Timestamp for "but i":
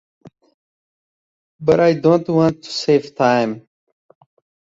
1.59-1.93